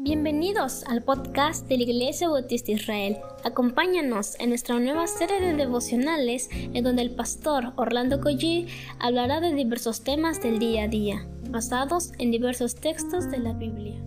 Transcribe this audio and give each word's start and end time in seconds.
Bienvenidos 0.00 0.84
al 0.84 1.02
podcast 1.02 1.66
de 1.66 1.76
la 1.76 1.82
Iglesia 1.82 2.28
Bautista 2.28 2.70
Israel. 2.70 3.18
Acompáñanos 3.42 4.38
en 4.38 4.50
nuestra 4.50 4.78
nueva 4.78 5.08
serie 5.08 5.40
de 5.40 5.54
devocionales 5.54 6.48
en 6.52 6.84
donde 6.84 7.02
el 7.02 7.16
pastor 7.16 7.72
Orlando 7.74 8.20
Collie 8.20 8.68
hablará 9.00 9.40
de 9.40 9.52
diversos 9.52 10.04
temas 10.04 10.40
del 10.40 10.60
día 10.60 10.84
a 10.84 10.88
día, 10.88 11.26
basados 11.50 12.12
en 12.18 12.30
diversos 12.30 12.76
textos 12.76 13.28
de 13.28 13.38
la 13.38 13.54
Biblia. 13.54 14.00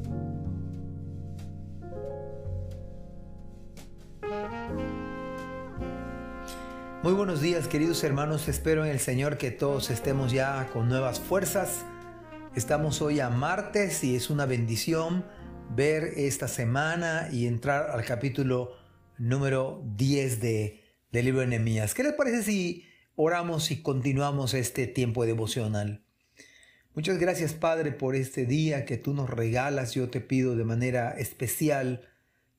Muy 7.04 7.12
buenos 7.12 7.42
días 7.42 7.68
queridos 7.68 8.02
hermanos, 8.06 8.48
espero 8.48 8.86
en 8.86 8.92
el 8.92 9.00
Señor 9.00 9.38
que 9.38 9.52
todos 9.52 9.90
estemos 9.90 10.32
ya 10.32 10.70
con 10.72 10.88
nuevas 10.88 11.20
fuerzas. 11.20 11.84
Estamos 12.56 13.02
hoy 13.02 13.20
a 13.20 13.30
martes 13.30 14.06
y 14.06 14.16
es 14.16 14.30
una 14.30 14.46
bendición 14.46 15.26
ver 15.76 16.14
esta 16.18 16.48
semana 16.50 17.30
y 17.32 17.48
entrar 17.48 17.92
al 17.92 18.04
capítulo 18.04 18.76
número 19.18 19.82
10 19.96 20.42
de, 20.42 20.82
del 21.12 21.26
libro 21.26 21.42
de 21.42 21.48
Nehemías. 21.48 21.94
¿Qué 21.94 22.04
les 22.04 22.14
parece 22.14 22.44
si 22.44 22.86
oramos 23.16 23.72
y 23.72 23.82
continuamos 23.82 24.54
este 24.54 24.88
tiempo 24.88 25.26
devocional? 25.26 26.04
Muchas 26.94 27.20
gracias 27.20 27.54
Padre 27.54 27.94
por 27.94 28.18
este 28.18 28.46
día 28.46 28.84
que 28.84 28.98
tú 28.98 29.14
nos 29.14 29.30
regalas. 29.30 29.94
Yo 29.94 30.10
te 30.10 30.20
pido 30.20 30.58
de 30.58 30.66
manera 30.66 31.12
especial 31.12 32.10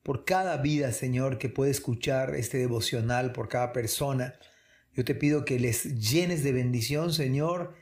por 0.01 0.25
cada 0.25 0.57
vida, 0.57 0.91
Señor, 0.91 1.37
que 1.37 1.49
puede 1.49 1.69
escuchar 1.69 2.33
este 2.33 2.57
devocional, 2.57 3.31
por 3.31 3.47
cada 3.47 3.73
persona. 3.73 4.33
Yo 4.95 5.05
te 5.05 5.13
pido 5.13 5.45
que 5.45 5.59
les 5.59 5.99
llenes 5.99 6.43
de 6.43 6.51
bendición, 6.51 7.13
Señor, 7.13 7.75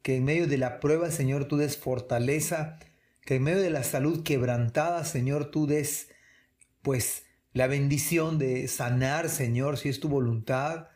que 0.00 0.16
en 0.16 0.24
medio 0.24 0.46
de 0.46 0.56
la 0.56 0.80
prueba, 0.80 1.10
Señor, 1.10 1.46
tú 1.46 1.58
des 1.58 1.76
fortaleza 1.76 2.78
que 3.28 3.34
en 3.34 3.42
medio 3.42 3.60
de 3.60 3.68
la 3.68 3.82
salud 3.82 4.22
quebrantada, 4.22 5.04
Señor, 5.04 5.50
tú 5.50 5.66
des, 5.66 6.08
pues, 6.80 7.24
la 7.52 7.66
bendición 7.66 8.38
de 8.38 8.66
sanar, 8.68 9.28
Señor, 9.28 9.76
si 9.76 9.90
es 9.90 10.00
tu 10.00 10.08
voluntad. 10.08 10.88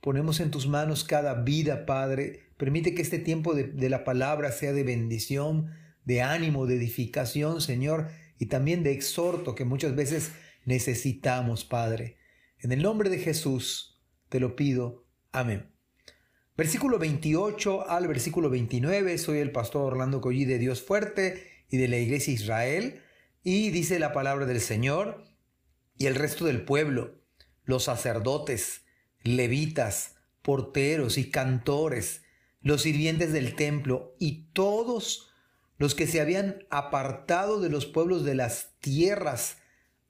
Ponemos 0.00 0.38
en 0.38 0.52
tus 0.52 0.68
manos 0.68 1.02
cada 1.02 1.42
vida, 1.42 1.86
Padre. 1.86 2.52
Permite 2.56 2.94
que 2.94 3.02
este 3.02 3.18
tiempo 3.18 3.54
de, 3.54 3.64
de 3.64 3.90
la 3.90 4.04
palabra 4.04 4.52
sea 4.52 4.72
de 4.72 4.84
bendición, 4.84 5.72
de 6.04 6.22
ánimo, 6.22 6.66
de 6.66 6.76
edificación, 6.76 7.60
Señor, 7.60 8.06
y 8.38 8.46
también 8.46 8.84
de 8.84 8.92
exhorto 8.92 9.56
que 9.56 9.64
muchas 9.64 9.96
veces 9.96 10.30
necesitamos, 10.64 11.64
Padre. 11.64 12.18
En 12.60 12.70
el 12.70 12.82
nombre 12.82 13.10
de 13.10 13.18
Jesús 13.18 14.00
te 14.28 14.38
lo 14.38 14.54
pido. 14.54 15.08
Amén. 15.32 15.72
Versículo 16.56 17.00
28 17.00 17.90
al 17.90 18.06
versículo 18.06 18.48
29. 18.48 19.18
Soy 19.18 19.38
el 19.38 19.50
pastor 19.50 19.92
Orlando 19.92 20.20
Collí 20.20 20.44
de 20.44 20.60
Dios 20.60 20.82
Fuerte 20.82 21.50
y 21.70 21.78
de 21.78 21.88
la 21.88 21.98
iglesia 21.98 22.34
Israel, 22.34 23.02
y 23.42 23.70
dice 23.70 23.98
la 23.98 24.12
palabra 24.12 24.46
del 24.46 24.60
Señor, 24.60 25.24
y 25.96 26.06
el 26.06 26.14
resto 26.14 26.44
del 26.44 26.64
pueblo, 26.64 27.20
los 27.64 27.84
sacerdotes, 27.84 28.82
levitas, 29.22 30.16
porteros 30.42 31.18
y 31.18 31.30
cantores, 31.30 32.22
los 32.60 32.82
sirvientes 32.82 33.32
del 33.32 33.54
templo 33.54 34.14
y 34.18 34.48
todos 34.52 35.30
los 35.78 35.94
que 35.94 36.06
se 36.06 36.20
habían 36.20 36.66
apartado 36.70 37.60
de 37.60 37.70
los 37.70 37.86
pueblos 37.86 38.24
de 38.24 38.34
las 38.34 38.74
tierras 38.80 39.58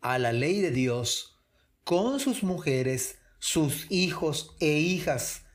a 0.01 0.19
la 0.19 0.33
ley 0.33 0.61
de 0.61 0.71
Dios, 0.71 1.39
con 1.85 2.21
sus 2.21 2.43
mujeres, 2.43 3.19
sus 3.39 3.87
hijos 3.91 4.57
e 4.61 4.79
hijas, 4.79 5.47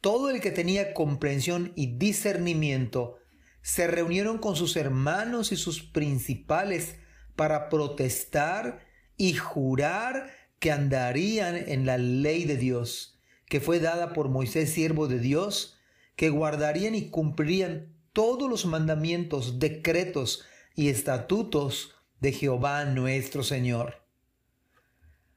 todo 0.00 0.30
el 0.30 0.40
que 0.40 0.50
tenía 0.50 0.94
comprensión 0.94 1.72
y 1.76 1.96
discernimiento, 1.96 3.18
se 3.62 3.86
reunieron 3.86 4.38
con 4.38 4.56
sus 4.56 4.76
hermanos 4.76 5.52
y 5.52 5.56
sus 5.56 5.82
principales 5.82 6.96
para 7.36 7.68
protestar 7.68 8.84
y 9.16 9.34
jurar 9.34 10.30
que 10.58 10.72
andarían 10.72 11.56
en 11.56 11.86
la 11.86 11.98
ley 11.98 12.44
de 12.44 12.56
Dios, 12.56 13.18
que 13.46 13.60
fue 13.60 13.80
dada 13.80 14.12
por 14.12 14.28
Moisés, 14.28 14.72
siervo 14.72 15.08
de 15.08 15.18
Dios, 15.18 15.78
que 16.16 16.30
guardarían 16.30 16.94
y 16.94 17.08
cumplirían 17.08 17.94
todos 18.12 18.48
los 18.50 18.66
mandamientos, 18.66 19.58
decretos 19.58 20.44
y 20.74 20.88
estatutos 20.88 21.94
de 22.20 22.32
Jehová 22.32 22.84
nuestro 22.84 23.42
Señor. 23.42 24.02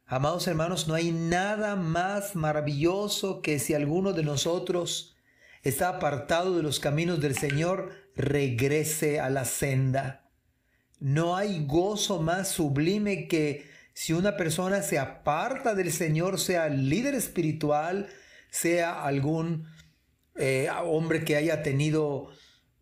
Amados 0.05 0.47
hermanos, 0.47 0.87
no 0.87 0.93
hay 0.93 1.11
nada 1.11 1.75
más 1.75 2.35
maravilloso 2.35 3.41
que 3.41 3.57
si 3.57 3.73
alguno 3.73 4.13
de 4.13 4.23
nosotros 4.23 5.15
está 5.63 5.89
apartado 5.89 6.55
de 6.55 6.61
los 6.61 6.79
caminos 6.79 7.19
del 7.21 7.35
Señor, 7.35 8.04
regrese 8.15 9.19
a 9.19 9.29
la 9.29 9.45
senda. 9.45 10.29
No 10.99 11.35
hay 11.35 11.65
gozo 11.65 12.21
más 12.21 12.49
sublime 12.49 13.27
que 13.27 13.69
si 13.93 14.13
una 14.13 14.37
persona 14.37 14.81
se 14.81 14.99
aparta 14.99 15.75
del 15.75 15.91
Señor, 15.91 16.39
sea 16.39 16.67
líder 16.69 17.15
espiritual, 17.15 18.07
sea 18.49 19.03
algún 19.03 19.67
eh, 20.35 20.69
hombre 20.83 21.23
que 21.23 21.35
haya 21.35 21.63
tenido 21.63 22.29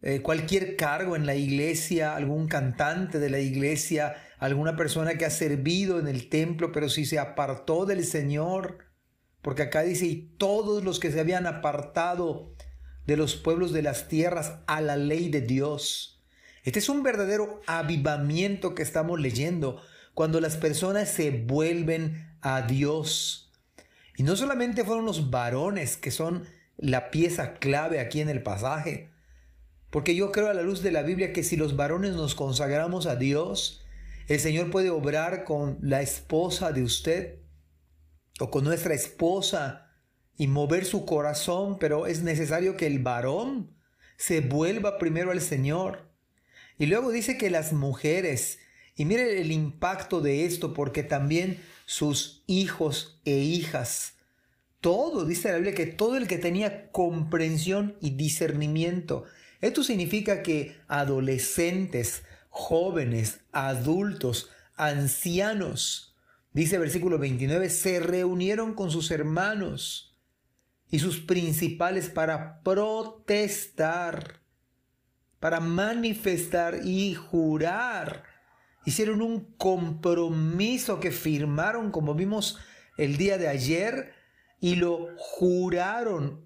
eh, 0.01 0.21
cualquier 0.21 0.75
cargo 0.75 1.15
en 1.15 1.25
la 1.25 1.35
iglesia, 1.35 2.15
algún 2.15 2.47
cantante 2.47 3.19
de 3.19 3.29
la 3.29 3.39
iglesia, 3.39 4.15
alguna 4.37 4.75
persona 4.75 5.15
que 5.15 5.25
ha 5.25 5.29
servido 5.29 5.99
en 5.99 6.07
el 6.07 6.29
templo, 6.29 6.71
pero 6.71 6.89
si 6.89 7.05
se 7.05 7.19
apartó 7.19 7.85
del 7.85 8.03
Señor, 8.03 8.79
porque 9.41 9.61
acá 9.61 9.83
dice, 9.83 10.05
y 10.05 10.35
todos 10.37 10.83
los 10.83 10.99
que 10.99 11.11
se 11.11 11.19
habían 11.19 11.47
apartado 11.47 12.53
de 13.05 13.17
los 13.17 13.35
pueblos 13.35 13.73
de 13.73 13.81
las 13.81 14.07
tierras 14.07 14.59
a 14.67 14.81
la 14.81 14.95
ley 14.95 15.29
de 15.29 15.41
Dios. 15.41 16.21
Este 16.63 16.79
es 16.79 16.89
un 16.89 17.03
verdadero 17.03 17.61
avivamiento 17.67 18.73
que 18.73 18.83
estamos 18.83 19.19
leyendo 19.19 19.81
cuando 20.13 20.39
las 20.39 20.55
personas 20.57 21.09
se 21.09 21.31
vuelven 21.31 22.37
a 22.41 22.61
Dios. 22.61 23.51
Y 24.15 24.23
no 24.23 24.35
solamente 24.35 24.83
fueron 24.83 25.05
los 25.05 25.29
varones 25.29 25.97
que 25.97 26.11
son 26.11 26.45
la 26.77 27.11
pieza 27.11 27.55
clave 27.55 27.99
aquí 27.99 28.21
en 28.21 28.29
el 28.29 28.43
pasaje, 28.43 29.11
porque 29.89 30.15
yo 30.15 30.31
creo 30.31 30.49
a 30.49 30.53
la 30.53 30.63
luz 30.63 30.81
de 30.81 30.91
la 30.91 31.03
Biblia 31.03 31.33
que 31.33 31.43
si 31.43 31.55
los 31.55 31.75
varones 31.75 32.13
nos 32.13 32.35
consagramos 32.35 33.05
a 33.05 33.15
Dios, 33.15 33.85
el 34.27 34.39
Señor 34.39 34.71
puede 34.71 34.89
obrar 34.89 35.43
con 35.43 35.77
la 35.81 36.01
esposa 36.01 36.71
de 36.71 36.83
usted 36.83 37.39
o 38.39 38.49
con 38.49 38.63
nuestra 38.63 38.93
esposa 38.93 39.92
y 40.43 40.47
mover 40.47 40.83
su 40.83 41.05
corazón, 41.05 41.77
pero 41.79 42.05
es 42.05 42.21
necesario 42.21 42.75
que 42.75 42.85
el 42.85 42.99
varón 42.99 43.77
se 44.17 44.41
vuelva 44.41 44.97
primero 44.97 45.31
al 45.31 45.39
Señor. 45.39 46.11
Y 46.77 46.87
luego 46.87 47.11
dice 47.11 47.37
que 47.37 47.49
las 47.49 47.71
mujeres, 47.71 48.59
y 48.97 49.05
mire 49.05 49.39
el 49.39 49.53
impacto 49.53 50.19
de 50.19 50.43
esto, 50.43 50.73
porque 50.73 51.01
también 51.01 51.61
sus 51.85 52.43
hijos 52.45 53.21
e 53.23 53.37
hijas, 53.37 54.15
todo, 54.81 55.23
dice 55.23 55.47
la 55.47 55.55
Biblia, 55.55 55.75
que 55.75 55.85
todo 55.85 56.17
el 56.17 56.27
que 56.27 56.37
tenía 56.37 56.91
comprensión 56.91 57.95
y 58.01 58.09
discernimiento, 58.09 59.23
esto 59.61 59.81
significa 59.81 60.43
que 60.43 60.75
adolescentes, 60.89 62.23
jóvenes, 62.49 63.39
adultos, 63.53 64.49
ancianos, 64.75 66.17
dice 66.51 66.77
versículo 66.79 67.17
29, 67.17 67.69
se 67.69 68.01
reunieron 68.01 68.73
con 68.73 68.91
sus 68.91 69.09
hermanos 69.09 70.09
y 70.93 70.99
sus 70.99 71.19
principales 71.19 72.07
para 72.07 72.61
protestar, 72.61 74.41
para 75.39 75.59
manifestar 75.59 76.81
y 76.85 77.15
jurar. 77.15 78.25
Hicieron 78.85 79.23
un 79.23 79.55
compromiso 79.55 80.99
que 80.99 81.09
firmaron, 81.09 81.89
como 81.89 82.13
vimos 82.13 82.59
el 82.95 83.17
día 83.17 83.39
de 83.39 83.47
ayer, 83.47 84.13
y 84.59 84.75
lo 84.75 85.09
juraron 85.17 86.45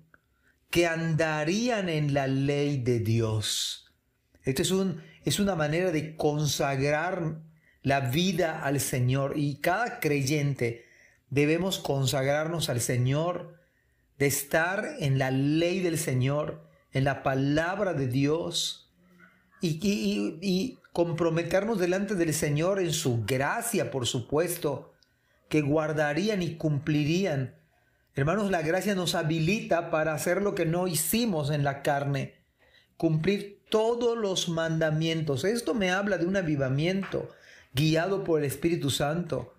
que 0.69 0.87
andarían 0.87 1.89
en 1.89 2.13
la 2.13 2.27
ley 2.27 2.81
de 2.81 3.01
Dios. 3.01 3.93
Esto 4.43 4.61
es, 4.61 4.71
un, 4.71 5.03
es 5.25 5.41
una 5.41 5.55
manera 5.55 5.91
de 5.91 6.15
consagrar 6.15 7.41
la 7.81 7.99
vida 7.99 8.63
al 8.63 8.79
Señor 8.79 9.33
y 9.35 9.59
cada 9.59 9.99
creyente 9.99 10.85
debemos 11.29 11.79
consagrarnos 11.79 12.69
al 12.69 12.79
Señor 12.79 13.57
de 14.17 14.25
estar 14.25 14.95
en 14.99 15.19
la 15.19 15.31
ley 15.31 15.79
del 15.79 15.97
Señor, 15.97 16.67
en 16.91 17.03
la 17.03 17.23
palabra 17.23 17.93
de 17.93 18.07
Dios 18.07 18.91
y, 19.61 19.79
y, 20.41 20.79
comprometernos 20.93 21.77
delante 21.77 22.15
del 22.15 22.33
Señor 22.33 22.79
en 22.79 22.91
su 22.91 23.23
gracia, 23.23 23.91
por 23.91 24.07
supuesto, 24.07 24.93
que 25.47 25.61
guardarían 25.61 26.41
y 26.41 26.55
cumplirían. 26.55 27.55
Hermanos, 28.15 28.49
la 28.49 28.63
gracia 28.63 28.95
nos 28.95 29.13
habilita 29.13 29.91
para 29.91 30.15
hacer 30.15 30.41
lo 30.41 30.55
que 30.55 30.65
no 30.65 30.87
hicimos 30.87 31.51
en 31.51 31.63
la 31.63 31.83
carne, 31.83 32.33
cumplir 32.97 33.61
todos 33.69 34.17
los 34.17 34.49
mandamientos. 34.49 35.43
Esto 35.43 35.75
me 35.75 35.91
habla 35.91 36.17
de 36.17 36.25
un 36.25 36.35
avivamiento 36.35 37.29
guiado 37.73 38.23
por 38.23 38.39
el 38.39 38.45
Espíritu 38.45 38.89
Santo, 38.89 39.53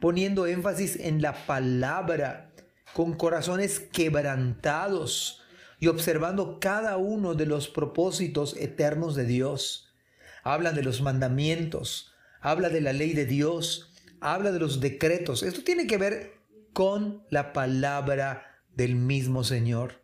poniendo 0.00 0.46
énfasis 0.46 0.96
en 0.96 1.20
la 1.20 1.44
palabra, 1.44 2.47
con 2.94 3.14
corazones 3.14 3.80
quebrantados 3.80 5.42
y 5.80 5.86
observando 5.86 6.58
cada 6.60 6.96
uno 6.96 7.34
de 7.34 7.46
los 7.46 7.68
propósitos 7.68 8.56
eternos 8.56 9.14
de 9.14 9.24
Dios. 9.24 9.94
Hablan 10.42 10.74
de 10.74 10.82
los 10.82 11.00
mandamientos, 11.02 12.12
habla 12.40 12.68
de 12.68 12.80
la 12.80 12.92
ley 12.92 13.12
de 13.12 13.26
Dios, 13.26 13.92
habla 14.20 14.52
de 14.52 14.58
los 14.58 14.80
decretos. 14.80 15.42
Esto 15.42 15.62
tiene 15.62 15.86
que 15.86 15.98
ver 15.98 16.38
con 16.72 17.24
la 17.30 17.52
palabra 17.52 18.62
del 18.74 18.94
mismo 18.94 19.44
Señor. 19.44 20.02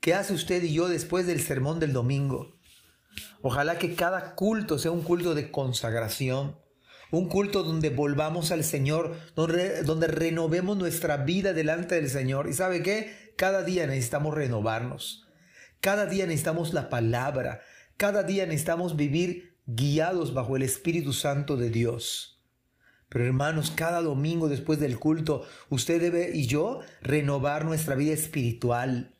¿Qué 0.00 0.14
hace 0.14 0.34
usted 0.34 0.62
y 0.62 0.74
yo 0.74 0.88
después 0.88 1.26
del 1.26 1.40
sermón 1.40 1.80
del 1.80 1.92
domingo? 1.92 2.58
Ojalá 3.40 3.78
que 3.78 3.94
cada 3.94 4.34
culto 4.34 4.78
sea 4.78 4.90
un 4.90 5.02
culto 5.02 5.34
de 5.34 5.50
consagración, 5.50 6.58
un 7.10 7.28
culto 7.28 7.62
donde 7.62 7.90
volvamos 7.90 8.50
al 8.50 8.64
Señor, 8.64 9.16
donde, 9.34 9.82
donde, 9.82 10.06
renovemos 10.06 10.76
nuestra 10.76 11.18
vida 11.18 11.52
delante 11.52 11.94
del 11.94 12.10
Señor. 12.10 12.48
¿Y 12.48 12.52
sabe 12.52 12.82
qué? 12.82 13.32
Cada 13.36 13.62
día 13.62 13.86
necesitamos 13.86 14.34
renovarnos. 14.34 15.26
Cada 15.80 16.06
día 16.06 16.26
necesitamos 16.26 16.72
la 16.72 16.88
palabra. 16.88 17.60
Cada 17.96 18.22
día 18.22 18.46
necesitamos 18.46 18.96
vivir 18.96 19.58
guiados 19.66 20.34
bajo 20.34 20.56
el 20.56 20.62
Espíritu 20.62 21.12
Santo 21.12 21.56
de 21.56 21.70
Dios. 21.70 22.42
Pero 23.08 23.26
hermanos, 23.26 23.70
cada 23.70 24.02
domingo 24.02 24.48
después 24.48 24.80
del 24.80 24.98
culto, 24.98 25.46
usted 25.68 26.00
debe 26.00 26.30
y 26.34 26.46
yo 26.46 26.80
renovar 27.00 27.64
nuestra 27.64 27.94
vida 27.94 28.12
espiritual, 28.12 29.14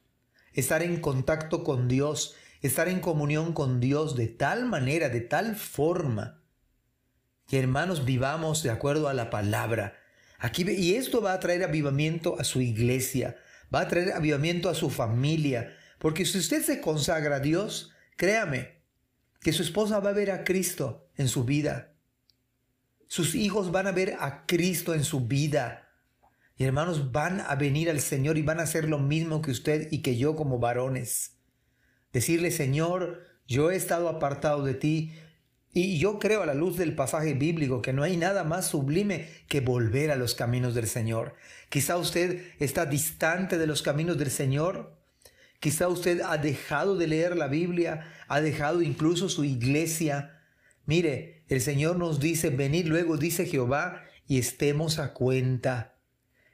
estar 0.52 0.82
en 0.82 1.00
contacto 1.00 1.62
con 1.62 1.86
Dios, 1.86 2.34
estar 2.60 2.88
en 2.88 3.00
comunión 3.00 3.52
con 3.52 3.78
Dios 3.78 4.16
de 4.16 4.26
tal 4.26 4.66
manera, 4.66 5.10
de 5.10 5.20
tal 5.20 5.54
forma, 5.54 6.42
que 7.46 7.58
hermanos 7.58 8.04
vivamos 8.04 8.62
de 8.62 8.70
acuerdo 8.70 9.08
a 9.08 9.14
la 9.14 9.30
palabra. 9.30 9.98
Aquí, 10.38 10.64
y 10.68 10.94
esto 10.94 11.20
va 11.20 11.32
a 11.32 11.40
traer 11.40 11.64
avivamiento 11.64 12.38
a 12.38 12.44
su 12.44 12.60
iglesia, 12.60 13.36
va 13.74 13.80
a 13.80 13.88
traer 13.88 14.12
avivamiento 14.12 14.68
a 14.68 14.74
su 14.74 14.90
familia, 14.90 15.76
porque 15.98 16.24
si 16.24 16.38
usted 16.38 16.62
se 16.62 16.80
consagra 16.80 17.36
a 17.36 17.40
Dios, 17.40 17.92
créame, 18.16 18.82
que 19.40 19.52
su 19.52 19.62
esposa 19.62 20.00
va 20.00 20.10
a 20.10 20.14
ver 20.14 20.30
a 20.30 20.44
Cristo 20.44 21.08
en 21.16 21.28
su 21.28 21.44
vida. 21.44 21.94
Sus 23.06 23.34
hijos 23.34 23.70
van 23.70 23.86
a 23.86 23.92
ver 23.92 24.16
a 24.18 24.46
Cristo 24.46 24.94
en 24.94 25.04
su 25.04 25.26
vida. 25.26 25.90
Y 26.56 26.64
hermanos, 26.64 27.12
van 27.12 27.40
a 27.40 27.54
venir 27.56 27.90
al 27.90 28.00
Señor 28.00 28.38
y 28.38 28.42
van 28.42 28.60
a 28.60 28.62
hacer 28.62 28.88
lo 28.88 28.98
mismo 28.98 29.42
que 29.42 29.50
usted 29.50 29.88
y 29.90 30.02
que 30.02 30.16
yo 30.16 30.34
como 30.36 30.58
varones. 30.58 31.36
Decirle, 32.12 32.50
Señor, 32.50 33.22
yo 33.46 33.70
he 33.70 33.76
estado 33.76 34.08
apartado 34.08 34.64
de 34.64 34.74
ti. 34.74 35.12
Y 35.74 35.98
yo 35.98 36.18
creo 36.18 36.42
a 36.42 36.46
la 36.46 36.54
luz 36.54 36.76
del 36.78 36.94
pasaje 36.94 37.34
bíblico 37.34 37.82
que 37.82 37.92
no 37.92 38.02
hay 38.02 38.16
nada 38.16 38.44
más 38.44 38.68
sublime 38.68 39.28
que 39.48 39.60
volver 39.60 40.10
a 40.10 40.16
los 40.16 40.34
caminos 40.34 40.74
del 40.74 40.86
Señor. 40.86 41.34
Quizá 41.68 41.96
usted 41.96 42.52
está 42.58 42.86
distante 42.86 43.58
de 43.58 43.66
los 43.66 43.82
caminos 43.82 44.16
del 44.16 44.30
Señor 44.30 45.04
Quizá 45.64 45.88
usted 45.88 46.20
ha 46.20 46.36
dejado 46.36 46.94
de 46.94 47.06
leer 47.06 47.38
la 47.38 47.48
Biblia, 47.48 48.12
ha 48.28 48.42
dejado 48.42 48.82
incluso 48.82 49.30
su 49.30 49.44
iglesia. 49.44 50.42
Mire, 50.84 51.42
el 51.48 51.62
Señor 51.62 51.96
nos 51.96 52.20
dice, 52.20 52.50
venid 52.50 52.84
luego, 52.84 53.16
dice 53.16 53.46
Jehová, 53.46 54.04
y 54.28 54.38
estemos 54.38 54.98
a 54.98 55.14
cuenta. 55.14 55.96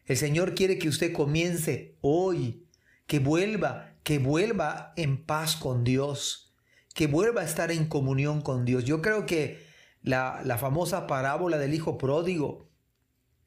El 0.04 0.16
Señor 0.16 0.54
quiere 0.54 0.78
que 0.78 0.88
usted 0.88 1.12
comience 1.12 1.96
hoy, 2.00 2.68
que 3.08 3.18
vuelva, 3.18 3.96
que 4.04 4.20
vuelva 4.20 4.92
en 4.96 5.24
paz 5.24 5.56
con 5.56 5.82
Dios, 5.82 6.49
que 6.94 7.06
vuelva 7.06 7.42
a 7.42 7.44
estar 7.44 7.70
en 7.70 7.86
comunión 7.86 8.42
con 8.42 8.64
Dios. 8.64 8.84
Yo 8.84 9.00
creo 9.02 9.26
que 9.26 9.64
la, 10.02 10.42
la 10.44 10.58
famosa 10.58 11.06
parábola 11.06 11.58
del 11.58 11.74
Hijo 11.74 11.98
Pródigo 11.98 12.68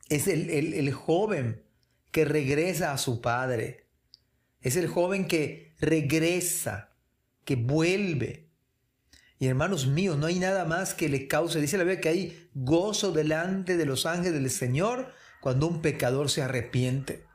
es 0.10 0.28
el, 0.28 0.50
el 0.50 0.94
joven 0.94 1.63
que 2.12 2.25
regresa 2.25 2.94
a 2.94 2.98
su 2.98 3.22
padre 3.22 3.84
es 4.63 4.78
el 4.78 4.88
joven 4.88 5.28
que 5.28 5.74
regresa, 5.80 6.95
que 7.44 7.56
vuelve. 7.57 8.50
Y 9.38 9.48
hermanos 9.48 9.88
míos, 9.88 10.18
no 10.18 10.25
hay 10.25 10.39
nada 10.39 10.63
más 10.63 10.94
que 10.94 11.10
le 11.10 11.28
cause, 11.28 11.60
dice 11.60 11.78
la 11.78 11.84
Biblia 11.84 12.01
que 12.01 12.10
hay 12.10 12.50
gozo 12.54 13.12
delante 13.12 13.75
de 13.75 13.86
los 13.86 14.06
ángeles 14.06 14.34
del 14.34 14.50
Señor 14.50 15.12
cuando 15.42 15.68
un 15.68 15.81
pecador 15.81 16.30
se 16.30 16.42
arrepiente. 16.42 17.25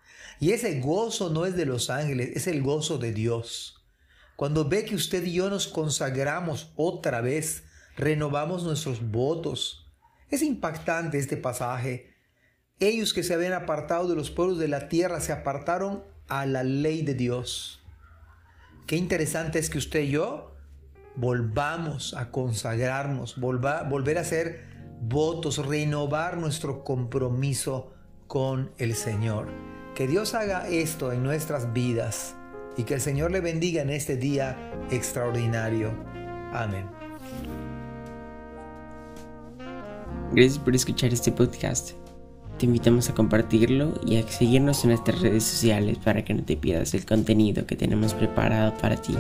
Y 0.41 0.53
ese 0.53 0.81
gozo 0.81 1.29
no 1.29 1.45
es 1.45 1.55
de 1.55 1.67
los 1.67 1.91
ángeles, 1.91 2.31
es 2.35 2.47
el 2.47 2.63
gozo 2.63 2.97
de 2.97 3.13
Dios. 3.13 3.78
Cuando 4.39 4.69
ve 4.69 4.85
que 4.85 4.95
usted 4.95 5.25
y 5.25 5.33
yo 5.33 5.51
nos 5.51 5.67
consagramos 5.67 6.73
otra 6.77 7.21
vez, 7.21 7.65
renovamos 7.97 8.63
nuestros 8.63 9.11
votos. 9.11 9.91
Es 10.31 10.43
impactante 10.43 11.19
este 11.19 11.37
pasaje. 11.37 12.15
Ellos 12.79 13.13
que 13.13 13.25
se 13.25 13.35
habían 13.35 13.53
apartado 13.53 14.07
de 14.07 14.15
los 14.15 14.31
pueblos 14.31 14.59
de 14.59 14.69
la 14.69 14.89
tierra 14.89 15.21
se 15.21 15.33
apartaron 15.33 16.05
a 16.29 16.47
la 16.47 16.63
ley 16.63 17.03
de 17.03 17.15
Dios. 17.15 17.83
Qué 18.87 18.95
interesante 18.95 19.59
es 19.59 19.71
que 19.71 19.79
usted 19.79 20.03
y 20.03 20.11
yo 20.11 20.55
volvamos 21.17 22.15
a 22.15 22.31
consagrarnos, 22.31 23.41
volver 23.41 24.19
a 24.19 24.21
hacer 24.21 24.69
votos, 25.01 25.67
renovar 25.67 26.37
nuestro 26.37 26.85
compromiso 26.85 27.93
con 28.29 28.71
el 28.79 28.95
Señor. 28.95 29.49
Que 29.97 30.07
Dios 30.07 30.35
haga 30.35 30.69
esto 30.69 31.11
en 31.11 31.25
nuestras 31.25 31.73
vidas 31.73 32.37
y 32.79 32.85
que 32.85 32.95
el 32.95 33.03
Señor 33.03 33.33
le 33.33 33.41
bendiga 33.41 33.83
en 33.83 33.91
este 33.91 34.17
día 34.17 34.57
extraordinario. 34.91 35.93
Amén. 36.53 36.87
Gracias 40.33 40.59
por 40.59 40.75
escuchar 40.75 41.13
este 41.13 41.31
podcast. 41.33 41.91
Te 42.59 42.65
invitamos 42.67 43.09
a 43.11 43.15
compartirlo 43.15 44.01
y 44.07 44.17
a 44.17 44.27
seguirnos 44.27 44.83
en 44.85 44.91
nuestras 44.91 45.21
redes 45.21 45.45
sociales 45.45 45.99
para 45.99 46.25
que 46.25 46.35
no 46.35 46.45
te 46.45 46.57
pierdas 46.57 46.95
el 46.95 47.05
contenido 47.05 47.67
que 47.67 47.77
tenemos 47.77 48.15
preparado 48.15 48.73
para 48.79 48.97
ti. 48.97 49.15